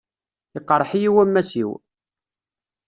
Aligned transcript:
Iqṛeḥ-iyi 0.57 1.09
wammas-iw. 1.13 1.71